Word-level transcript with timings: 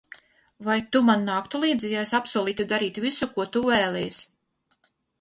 Vai 0.67 0.77
Tu 0.95 1.01
man 1.09 1.27
nāktu 1.31 1.61
līdzi, 1.65 1.93
ja 1.97 2.07
es 2.07 2.15
apsolītu 2.21 2.69
darīt 2.75 3.01
visu, 3.07 3.31
ko 3.39 3.49
Tu 3.57 3.67
vēlies? 3.71 4.27